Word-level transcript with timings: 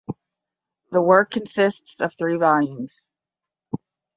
The 0.89 0.99
work 0.99 1.29
consists 1.29 1.99
of 1.99 2.15
three 2.15 2.35
volumes. 2.35 2.99